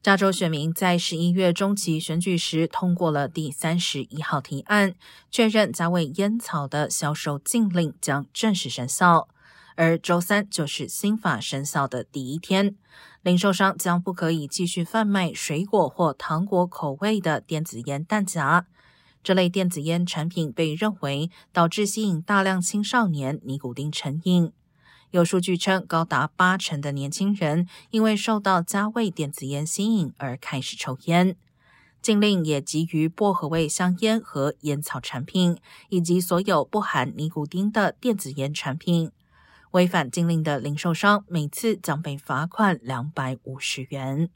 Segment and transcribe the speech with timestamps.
[0.00, 4.94] 加州选民在十一月中期选举时通过了第三十一号提案，
[5.30, 9.28] 确认加味烟草的销售禁令将正式生效。
[9.74, 12.76] 而周三就是新法生效的第一天，
[13.22, 18.66] 零售商将不可以继续贩卖水果或糖果口味的电子烟弹夹。
[19.22, 24.52] 这类电子烟产品被认为导致吸引大量青少年尼古丁成瘾。
[25.10, 31.34] 有数据称，高达八成的年轻人因为受到加味电子烟吸引而开始抽烟。
[32.02, 39.10] 禁令也给予薄荷味香烟和烟草产品，以及所有不含尼古丁的电子烟产品。
[39.72, 44.30] 违反禁令的零售商每次将被罚款两百五十元。